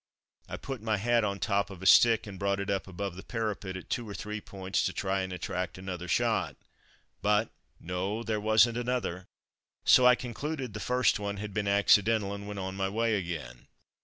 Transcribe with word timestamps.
I 0.49 0.57
put 0.57 0.81
my 0.81 0.97
hat 0.97 1.23
on 1.23 1.37
top 1.37 1.69
of 1.69 1.83
a 1.83 1.85
stick 1.85 2.25
and 2.25 2.39
brought 2.39 2.59
it 2.59 2.71
up 2.71 2.87
above 2.87 3.15
the 3.15 3.21
parapet 3.21 3.77
at 3.77 3.91
two 3.91 4.09
or 4.09 4.15
three 4.15 4.41
points 4.41 4.81
to 4.87 4.93
try 4.93 5.21
and 5.21 5.31
attract 5.31 5.77
another 5.77 6.07
shot; 6.07 6.55
but 7.21 7.51
no, 7.79 8.23
there 8.23 8.41
wasn't 8.41 8.79
another, 8.79 9.27
so 9.85 10.07
I 10.07 10.15
concluded 10.15 10.73
the 10.73 10.79
first 10.79 11.19
one 11.19 11.37
had 11.37 11.53
been 11.53 11.67
accidental, 11.67 12.33
and 12.33 12.47
went 12.47 12.57
on 12.57 12.75
my 12.75 12.89
way 12.89 13.13
again. 13.15 13.67